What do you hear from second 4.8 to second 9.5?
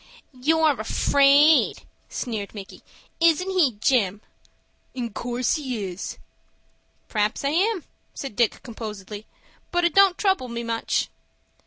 "In course he is." "P'r'aps I am," said Dick, composedly,